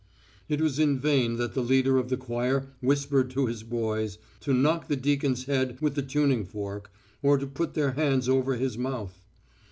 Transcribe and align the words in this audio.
It 0.49 0.59
was 0.61 0.79
in 0.79 0.97
vain 0.99 1.37
that 1.37 1.53
the 1.53 1.61
leader 1.61 1.99
of 1.99 2.09
the 2.09 2.17
choir 2.17 2.69
whispered 2.81 3.29
to 3.29 3.45
his 3.45 3.61
boys, 3.61 4.17
to 4.39 4.51
knock 4.51 4.87
the 4.87 4.95
deacon's 4.95 5.45
head 5.45 5.77
with 5.79 5.93
the 5.93 6.01
tuning 6.01 6.43
fork, 6.43 6.91
or 7.21 7.37
to 7.37 7.45
put 7.45 7.75
their 7.75 7.91
hands 7.91 8.27
over 8.27 8.55
his 8.55 8.79
mouth. 8.79 9.21